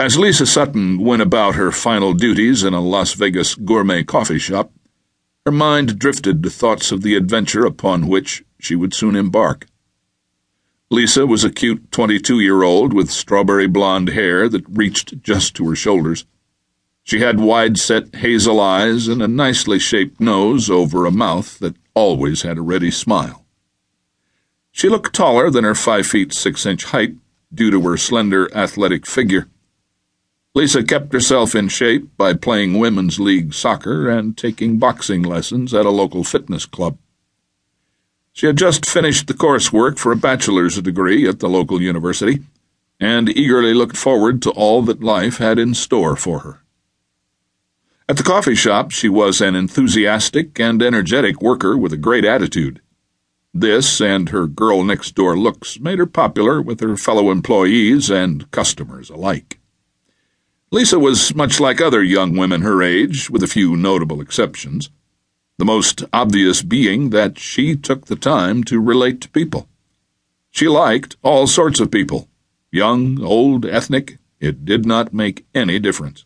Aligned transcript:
As 0.00 0.18
Lisa 0.18 0.46
Sutton 0.46 0.96
went 1.04 1.20
about 1.20 1.56
her 1.56 1.70
final 1.70 2.14
duties 2.14 2.64
in 2.64 2.72
a 2.72 2.80
Las 2.80 3.12
Vegas 3.12 3.54
gourmet 3.54 4.02
coffee 4.02 4.38
shop, 4.38 4.72
her 5.44 5.52
mind 5.52 5.98
drifted 5.98 6.42
to 6.42 6.48
thoughts 6.48 6.90
of 6.90 7.02
the 7.02 7.14
adventure 7.14 7.66
upon 7.66 8.08
which 8.08 8.42
she 8.58 8.74
would 8.74 8.94
soon 8.94 9.14
embark. 9.14 9.66
Lisa 10.88 11.26
was 11.26 11.44
a 11.44 11.50
cute 11.50 11.92
22 11.92 12.40
year 12.40 12.62
old 12.62 12.94
with 12.94 13.10
strawberry 13.10 13.66
blonde 13.66 14.08
hair 14.08 14.48
that 14.48 14.64
reached 14.70 15.22
just 15.22 15.54
to 15.56 15.68
her 15.68 15.76
shoulders. 15.76 16.24
She 17.04 17.20
had 17.20 17.38
wide 17.38 17.76
set 17.76 18.14
hazel 18.14 18.58
eyes 18.58 19.06
and 19.06 19.20
a 19.20 19.28
nicely 19.28 19.78
shaped 19.78 20.18
nose 20.18 20.70
over 20.70 21.04
a 21.04 21.10
mouth 21.10 21.58
that 21.58 21.76
always 21.92 22.40
had 22.40 22.56
a 22.56 22.62
ready 22.62 22.90
smile. 22.90 23.44
She 24.72 24.88
looked 24.88 25.14
taller 25.14 25.50
than 25.50 25.64
her 25.64 25.74
five 25.74 26.06
feet 26.06 26.32
six 26.32 26.64
inch 26.64 26.84
height 26.84 27.16
due 27.52 27.70
to 27.70 27.82
her 27.82 27.98
slender 27.98 28.50
athletic 28.56 29.04
figure. 29.04 29.46
Lisa 30.52 30.82
kept 30.82 31.12
herself 31.12 31.54
in 31.54 31.68
shape 31.68 32.16
by 32.16 32.34
playing 32.34 32.78
women's 32.78 33.20
league 33.20 33.54
soccer 33.54 34.08
and 34.10 34.36
taking 34.36 34.78
boxing 34.78 35.22
lessons 35.22 35.72
at 35.72 35.86
a 35.86 35.90
local 35.90 36.24
fitness 36.24 36.66
club. 36.66 36.98
She 38.32 38.46
had 38.46 38.58
just 38.58 38.84
finished 38.84 39.28
the 39.28 39.34
coursework 39.34 39.96
for 39.96 40.10
a 40.10 40.16
bachelor's 40.16 40.80
degree 40.82 41.28
at 41.28 41.38
the 41.38 41.48
local 41.48 41.80
university 41.80 42.40
and 42.98 43.28
eagerly 43.28 43.72
looked 43.72 43.96
forward 43.96 44.42
to 44.42 44.50
all 44.50 44.82
that 44.82 45.02
life 45.02 45.38
had 45.38 45.58
in 45.58 45.72
store 45.72 46.16
for 46.16 46.40
her. 46.40 46.62
At 48.08 48.16
the 48.16 48.24
coffee 48.24 48.56
shop, 48.56 48.90
she 48.90 49.08
was 49.08 49.40
an 49.40 49.54
enthusiastic 49.54 50.58
and 50.58 50.82
energetic 50.82 51.40
worker 51.40 51.76
with 51.76 51.92
a 51.92 51.96
great 51.96 52.24
attitude. 52.24 52.80
This 53.54 54.00
and 54.00 54.30
her 54.30 54.48
girl 54.48 54.82
next 54.82 55.14
door 55.14 55.38
looks 55.38 55.78
made 55.78 56.00
her 56.00 56.06
popular 56.06 56.60
with 56.60 56.80
her 56.80 56.96
fellow 56.96 57.30
employees 57.30 58.10
and 58.10 58.50
customers 58.50 59.10
alike. 59.10 59.59
Lisa 60.72 61.00
was 61.00 61.34
much 61.34 61.58
like 61.58 61.80
other 61.80 62.00
young 62.00 62.36
women 62.36 62.62
her 62.62 62.80
age, 62.80 63.28
with 63.28 63.42
a 63.42 63.48
few 63.48 63.76
notable 63.76 64.20
exceptions, 64.20 64.88
the 65.58 65.64
most 65.64 66.04
obvious 66.12 66.62
being 66.62 67.10
that 67.10 67.40
she 67.40 67.74
took 67.74 68.06
the 68.06 68.14
time 68.14 68.62
to 68.62 68.80
relate 68.80 69.20
to 69.20 69.28
people. 69.30 69.68
She 70.52 70.68
liked 70.68 71.16
all 71.22 71.48
sorts 71.48 71.80
of 71.80 71.90
people, 71.90 72.28
young, 72.70 73.20
old, 73.20 73.66
ethnic, 73.66 74.18
it 74.38 74.64
did 74.64 74.86
not 74.86 75.12
make 75.12 75.44
any 75.56 75.80
difference. 75.80 76.24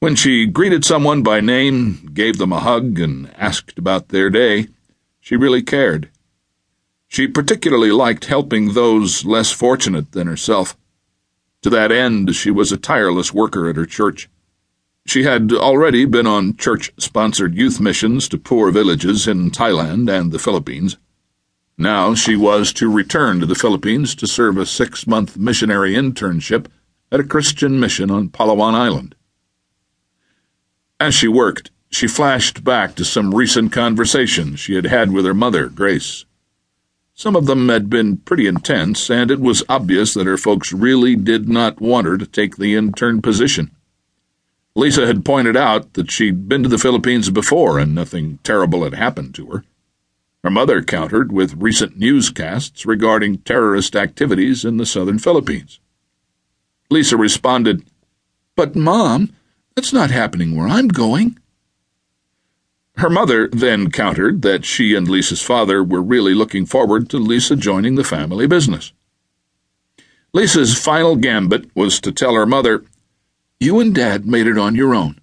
When 0.00 0.16
she 0.16 0.44
greeted 0.44 0.84
someone 0.84 1.22
by 1.22 1.40
name, 1.40 2.10
gave 2.12 2.38
them 2.38 2.52
a 2.52 2.58
hug, 2.58 2.98
and 2.98 3.32
asked 3.36 3.78
about 3.78 4.08
their 4.08 4.30
day, 4.30 4.66
she 5.20 5.36
really 5.36 5.62
cared. 5.62 6.10
She 7.06 7.28
particularly 7.28 7.92
liked 7.92 8.24
helping 8.24 8.74
those 8.74 9.24
less 9.24 9.52
fortunate 9.52 10.10
than 10.10 10.26
herself. 10.26 10.76
To 11.62 11.70
that 11.70 11.90
end, 11.90 12.34
she 12.34 12.50
was 12.50 12.70
a 12.70 12.76
tireless 12.76 13.32
worker 13.32 13.68
at 13.68 13.76
her 13.76 13.86
church. 13.86 14.28
She 15.06 15.22
had 15.22 15.52
already 15.52 16.04
been 16.04 16.26
on 16.26 16.56
church 16.56 16.92
sponsored 16.98 17.54
youth 17.54 17.80
missions 17.80 18.28
to 18.28 18.38
poor 18.38 18.70
villages 18.70 19.26
in 19.28 19.50
Thailand 19.50 20.10
and 20.10 20.32
the 20.32 20.38
Philippines. 20.38 20.96
Now 21.78 22.14
she 22.14 22.36
was 22.36 22.72
to 22.74 22.90
return 22.90 23.40
to 23.40 23.46
the 23.46 23.54
Philippines 23.54 24.14
to 24.16 24.26
serve 24.26 24.58
a 24.58 24.66
six 24.66 25.06
month 25.06 25.36
missionary 25.36 25.94
internship 25.94 26.66
at 27.10 27.20
a 27.20 27.24
Christian 27.24 27.78
mission 27.78 28.10
on 28.10 28.28
Palawan 28.28 28.74
Island. 28.74 29.14
As 31.00 31.14
she 31.14 31.28
worked, 31.28 31.70
she 31.90 32.06
flashed 32.06 32.64
back 32.64 32.94
to 32.96 33.04
some 33.04 33.34
recent 33.34 33.72
conversations 33.72 34.60
she 34.60 34.74
had 34.74 34.84
had 34.84 35.12
with 35.12 35.24
her 35.24 35.34
mother, 35.34 35.68
Grace. 35.68 36.25
Some 37.18 37.34
of 37.34 37.46
them 37.46 37.70
had 37.70 37.88
been 37.88 38.18
pretty 38.18 38.46
intense, 38.46 39.10
and 39.10 39.30
it 39.30 39.40
was 39.40 39.64
obvious 39.70 40.12
that 40.12 40.26
her 40.26 40.36
folks 40.36 40.70
really 40.70 41.16
did 41.16 41.48
not 41.48 41.80
want 41.80 42.06
her 42.06 42.18
to 42.18 42.26
take 42.26 42.56
the 42.56 42.74
intern 42.74 43.22
position. 43.22 43.70
Lisa 44.74 45.06
had 45.06 45.24
pointed 45.24 45.56
out 45.56 45.94
that 45.94 46.12
she'd 46.12 46.46
been 46.46 46.62
to 46.62 46.68
the 46.68 46.76
Philippines 46.76 47.30
before 47.30 47.78
and 47.78 47.94
nothing 47.94 48.38
terrible 48.44 48.84
had 48.84 48.92
happened 48.92 49.34
to 49.36 49.46
her. 49.46 49.64
Her 50.44 50.50
mother 50.50 50.82
countered 50.82 51.32
with 51.32 51.54
recent 51.54 51.96
newscasts 51.96 52.84
regarding 52.84 53.38
terrorist 53.38 53.96
activities 53.96 54.62
in 54.62 54.76
the 54.76 54.84
southern 54.84 55.18
Philippines. 55.18 55.80
Lisa 56.90 57.16
responded, 57.16 57.82
But, 58.56 58.76
Mom, 58.76 59.34
that's 59.74 59.92
not 59.94 60.10
happening 60.10 60.54
where 60.54 60.68
I'm 60.68 60.88
going. 60.88 61.38
Her 62.98 63.10
mother 63.10 63.48
then 63.48 63.90
countered 63.90 64.40
that 64.40 64.64
she 64.64 64.94
and 64.94 65.06
Lisa's 65.06 65.42
father 65.42 65.84
were 65.84 66.00
really 66.00 66.32
looking 66.32 66.64
forward 66.64 67.10
to 67.10 67.18
Lisa 67.18 67.54
joining 67.54 67.96
the 67.96 68.04
family 68.04 68.46
business. 68.46 68.92
Lisa's 70.32 70.78
final 70.78 71.16
gambit 71.16 71.70
was 71.74 72.00
to 72.00 72.12
tell 72.12 72.34
her 72.34 72.46
mother, 72.46 72.84
You 73.60 73.80
and 73.80 73.94
Dad 73.94 74.26
made 74.26 74.46
it 74.46 74.56
on 74.56 74.74
your 74.74 74.94
own. 74.94 75.20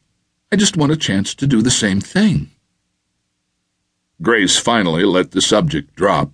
I 0.52 0.56
just 0.56 0.78
want 0.78 0.92
a 0.92 0.98
chance 0.98 1.34
to 1.34 1.48
do 1.48 1.64
the 1.64 1.72
same 1.72 2.00
thing. 2.00 2.52
Grace 4.22 4.58
finally 4.58 5.04
let 5.04 5.32
the 5.32 5.42
subject 5.42 5.96
drop. 5.96 6.32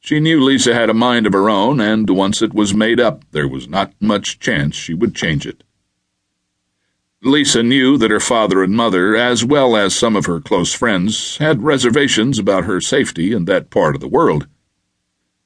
She 0.00 0.20
knew 0.20 0.42
Lisa 0.42 0.72
had 0.72 0.88
a 0.88 0.94
mind 0.94 1.26
of 1.26 1.34
her 1.34 1.50
own, 1.50 1.80
and 1.80 2.08
once 2.08 2.40
it 2.40 2.54
was 2.54 2.72
made 2.72 2.98
up, 2.98 3.24
there 3.32 3.48
was 3.48 3.68
not 3.68 3.92
much 4.00 4.38
chance 4.38 4.74
she 4.74 4.94
would 4.94 5.14
change 5.14 5.46
it. 5.46 5.64
Lisa 7.26 7.62
knew 7.62 7.98
that 7.98 8.12
her 8.12 8.20
father 8.20 8.62
and 8.62 8.72
mother, 8.72 9.16
as 9.16 9.44
well 9.44 9.76
as 9.76 9.94
some 9.94 10.14
of 10.14 10.26
her 10.26 10.40
close 10.40 10.72
friends, 10.72 11.38
had 11.38 11.62
reservations 11.62 12.38
about 12.38 12.64
her 12.64 12.80
safety 12.80 13.32
in 13.32 13.46
that 13.46 13.68
part 13.68 13.96
of 13.96 14.00
the 14.00 14.08
world. 14.08 14.46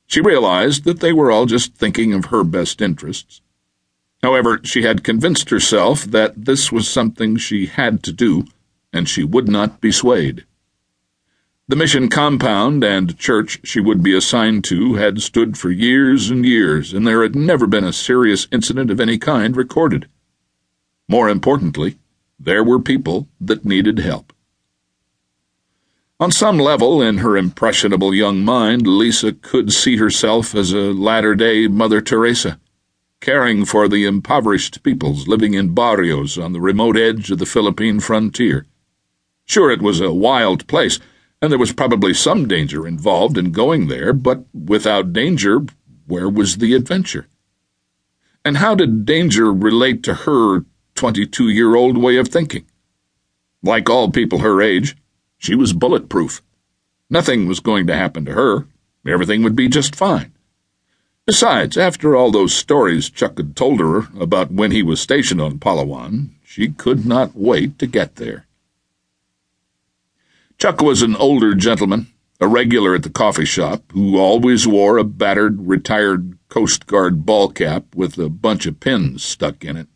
She 0.06 0.20
realized 0.20 0.84
that 0.84 1.00
they 1.00 1.12
were 1.12 1.30
all 1.30 1.46
just 1.46 1.74
thinking 1.74 2.12
of 2.12 2.26
her 2.26 2.44
best 2.44 2.82
interests. 2.82 3.40
However, 4.22 4.60
she 4.62 4.82
had 4.82 5.02
convinced 5.02 5.48
herself 5.48 6.04
that 6.04 6.44
this 6.44 6.70
was 6.70 6.86
something 6.86 7.36
she 7.36 7.66
had 7.66 8.02
to 8.02 8.12
do, 8.12 8.44
and 8.92 9.08
she 9.08 9.24
would 9.24 9.48
not 9.48 9.80
be 9.80 9.90
swayed. 9.90 10.44
The 11.66 11.76
mission 11.76 12.08
compound 12.08 12.84
and 12.84 13.16
church 13.18 13.60
she 13.64 13.80
would 13.80 14.02
be 14.02 14.14
assigned 14.14 14.64
to 14.64 14.94
had 14.94 15.22
stood 15.22 15.56
for 15.56 15.70
years 15.70 16.28
and 16.28 16.44
years, 16.44 16.92
and 16.92 17.06
there 17.06 17.22
had 17.22 17.34
never 17.34 17.66
been 17.66 17.84
a 17.84 17.92
serious 17.92 18.48
incident 18.52 18.90
of 18.90 19.00
any 19.00 19.16
kind 19.16 19.56
recorded. 19.56 20.08
More 21.10 21.28
importantly, 21.28 21.98
there 22.38 22.62
were 22.62 22.78
people 22.78 23.26
that 23.40 23.64
needed 23.64 23.98
help. 23.98 24.32
On 26.20 26.30
some 26.30 26.56
level, 26.56 27.02
in 27.02 27.18
her 27.18 27.36
impressionable 27.36 28.14
young 28.14 28.44
mind, 28.44 28.86
Lisa 28.86 29.32
could 29.32 29.72
see 29.72 29.96
herself 29.96 30.54
as 30.54 30.72
a 30.72 30.92
latter 30.92 31.34
day 31.34 31.66
Mother 31.66 32.00
Teresa, 32.00 32.60
caring 33.20 33.64
for 33.64 33.88
the 33.88 34.04
impoverished 34.04 34.84
peoples 34.84 35.26
living 35.26 35.54
in 35.54 35.74
barrios 35.74 36.38
on 36.38 36.52
the 36.52 36.60
remote 36.60 36.96
edge 36.96 37.32
of 37.32 37.40
the 37.40 37.44
Philippine 37.44 37.98
frontier. 37.98 38.66
Sure, 39.46 39.72
it 39.72 39.82
was 39.82 40.00
a 40.00 40.12
wild 40.12 40.68
place, 40.68 41.00
and 41.42 41.50
there 41.50 41.58
was 41.58 41.72
probably 41.72 42.14
some 42.14 42.46
danger 42.46 42.86
involved 42.86 43.36
in 43.36 43.50
going 43.50 43.88
there, 43.88 44.12
but 44.12 44.44
without 44.54 45.12
danger, 45.12 45.66
where 46.06 46.28
was 46.28 46.58
the 46.58 46.72
adventure? 46.72 47.26
And 48.44 48.58
how 48.58 48.76
did 48.76 49.04
danger 49.04 49.52
relate 49.52 50.04
to 50.04 50.14
her 50.14 50.66
22 51.00 51.48
year 51.48 51.76
old 51.76 51.96
way 51.96 52.18
of 52.18 52.28
thinking. 52.28 52.66
Like 53.62 53.88
all 53.88 54.10
people 54.10 54.40
her 54.40 54.60
age, 54.60 54.98
she 55.38 55.54
was 55.54 55.72
bulletproof. 55.72 56.42
Nothing 57.08 57.48
was 57.48 57.58
going 57.58 57.86
to 57.86 57.96
happen 57.96 58.26
to 58.26 58.34
her. 58.34 58.66
Everything 59.06 59.42
would 59.42 59.56
be 59.56 59.66
just 59.66 59.96
fine. 59.96 60.34
Besides, 61.24 61.78
after 61.78 62.14
all 62.14 62.30
those 62.30 62.52
stories 62.52 63.08
Chuck 63.08 63.38
had 63.38 63.56
told 63.56 63.80
her 63.80 64.08
about 64.20 64.52
when 64.52 64.72
he 64.72 64.82
was 64.82 65.00
stationed 65.00 65.40
on 65.40 65.58
Palawan, 65.58 66.32
she 66.44 66.68
could 66.68 67.06
not 67.06 67.34
wait 67.34 67.78
to 67.78 67.86
get 67.86 68.16
there. 68.16 68.44
Chuck 70.58 70.82
was 70.82 71.00
an 71.00 71.16
older 71.16 71.54
gentleman, 71.54 72.08
a 72.42 72.46
regular 72.46 72.94
at 72.94 73.04
the 73.04 73.08
coffee 73.08 73.46
shop, 73.46 73.90
who 73.92 74.18
always 74.18 74.68
wore 74.68 74.98
a 74.98 75.04
battered, 75.04 75.66
retired 75.66 76.36
Coast 76.50 76.86
Guard 76.86 77.24
ball 77.24 77.48
cap 77.48 77.84
with 77.94 78.18
a 78.18 78.28
bunch 78.28 78.66
of 78.66 78.80
pins 78.80 79.24
stuck 79.24 79.64
in 79.64 79.78
it. 79.78 79.88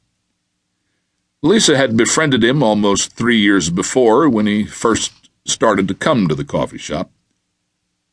Lisa 1.45 1.77
had 1.77 1.95
befriended 1.95 2.43
him 2.43 2.63
almost 2.63 3.13
three 3.13 3.37
years 3.37 3.69
before 3.69 4.31
when 4.31 4.47
he 4.47 4.65
first 4.65 5.29
started 5.45 5.87
to 5.87 5.95
come 5.95 6.27
to 6.27 6.35
the 6.35 6.43
coffee 6.43 6.79
shop. 6.79 7.11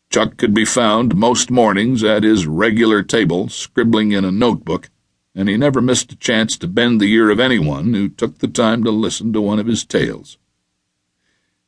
Chuck 0.10 0.36
could 0.36 0.54
be 0.54 0.66
found 0.66 1.16
most 1.16 1.50
mornings 1.50 2.04
at 2.04 2.24
his 2.24 2.46
regular 2.46 3.02
table, 3.02 3.48
scribbling 3.48 4.12
in 4.12 4.26
a 4.26 4.34
notebook, 4.34 4.90
and 5.34 5.48
he 5.48 5.56
never 5.56 5.80
missed 5.82 6.12
a 6.12 6.18
chance 6.18 6.58
to 6.58 6.68
bend 6.68 7.00
the 7.00 7.10
ear 7.14 7.30
of 7.30 7.40
anyone 7.40 7.94
who 7.94 8.10
took 8.10 8.40
the 8.40 8.50
time 8.50 8.84
to 8.84 8.92
listen 8.92 9.32
to 9.32 9.40
one 9.40 9.60
of 9.60 9.66
his 9.66 9.86
tales. 9.86 10.38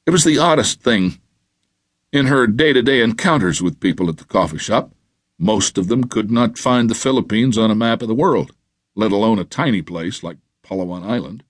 It 0.06 0.12
was 0.12 0.26
the 0.26 0.38
oddest 0.38 0.82
thing. 0.82 1.22
In 2.12 2.26
her 2.26 2.46
day 2.46 2.74
to 2.74 2.82
day 2.82 3.02
encounters 3.02 3.62
with 3.62 3.80
people 3.80 4.10
at 4.10 4.18
the 4.18 4.26
coffee 4.26 4.58
shop, 4.58 4.92
most 5.40 5.78
of 5.78 5.88
them 5.88 6.10
could 6.10 6.30
not 6.30 6.58
find 6.58 6.90
the 6.90 6.94
Philippines 6.94 7.58
on 7.58 7.72
a 7.72 7.76
map 7.76 8.02
of 8.02 8.10
the 8.10 8.14
world, 8.14 8.52
let 8.96 9.14
alone 9.14 9.40
a 9.40 9.46
tiny 9.46 9.82
place 9.82 10.24
like 10.24 10.36
Palawan 10.62 11.04
Island. 11.04 11.46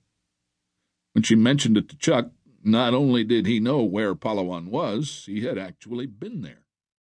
When 1.14 1.24
she 1.24 1.36
mentioned 1.36 1.78
it 1.78 1.90
to 1.90 1.98
Chuck, 1.98 2.32
not 2.64 2.94
only 2.94 3.24
did 3.24 3.46
he 3.46 3.60
know 3.60 3.84
where 3.84 4.16
Palawan 4.16 4.68
was, 4.68 5.26
he 5.28 5.42
had 5.42 5.58
actually 5.58 6.08
been 6.08 6.42
there. 6.42 6.63